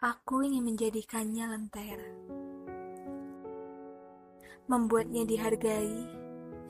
[0.00, 2.08] Aku ingin menjadikannya lentera,
[4.64, 6.08] membuatnya dihargai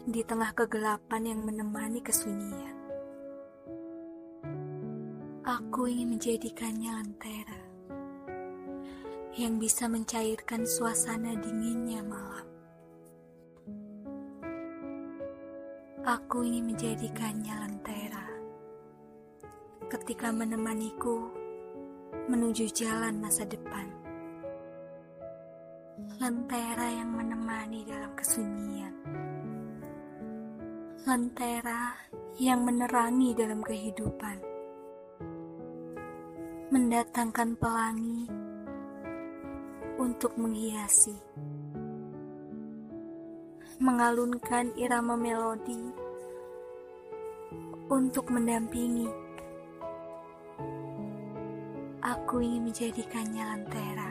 [0.02, 2.74] di tengah kegelapan yang menemani kesunyian.
[5.46, 7.60] Aku ingin menjadikannya lentera
[9.38, 12.50] yang bisa mencairkan suasana dinginnya malam.
[16.02, 18.26] Aku ingin menjadikannya lentera
[19.86, 21.39] ketika menemaniku
[22.30, 23.90] menuju jalan masa depan.
[26.22, 28.94] Lentera yang menemani dalam kesunyian.
[31.02, 31.90] Lentera
[32.38, 34.38] yang menerangi dalam kehidupan.
[36.70, 38.30] Mendatangkan pelangi
[39.98, 41.18] untuk menghiasi.
[43.82, 45.82] Mengalunkan irama melodi
[47.90, 49.29] untuk mendampingi
[52.10, 54.10] Aku ingin menjadikannya lentera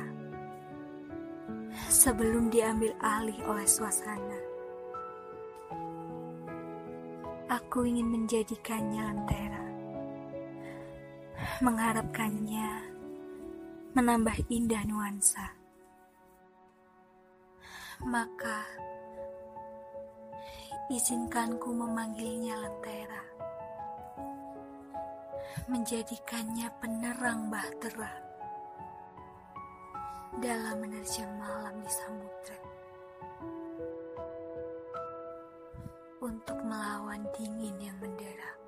[1.91, 4.39] sebelum diambil alih oleh suasana.
[7.52, 9.66] Aku ingin menjadikannya lentera,
[11.59, 12.88] mengharapkannya
[13.91, 15.59] menambah indah nuansa.
[18.08, 18.63] Maka,
[20.88, 23.28] izinkanku memanggilnya lentera
[25.71, 28.11] menjadikannya penerang bahtera
[30.39, 32.59] dalam menerjang malam di samudra
[36.19, 38.58] untuk melawan dingin yang mendera.